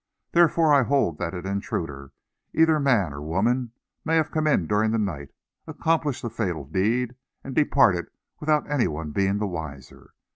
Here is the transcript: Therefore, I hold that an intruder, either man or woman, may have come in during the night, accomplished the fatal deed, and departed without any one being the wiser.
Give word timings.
Therefore, 0.31 0.73
I 0.73 0.81
hold 0.81 1.19
that 1.19 1.35
an 1.35 1.45
intruder, 1.45 2.11
either 2.55 2.79
man 2.79 3.13
or 3.13 3.21
woman, 3.21 3.73
may 4.03 4.15
have 4.15 4.31
come 4.31 4.47
in 4.47 4.65
during 4.65 4.89
the 4.89 4.97
night, 4.97 5.29
accomplished 5.67 6.23
the 6.23 6.29
fatal 6.31 6.65
deed, 6.65 7.13
and 7.43 7.53
departed 7.53 8.07
without 8.39 8.67
any 8.67 8.87
one 8.87 9.11
being 9.11 9.37
the 9.37 9.45
wiser. 9.45 10.15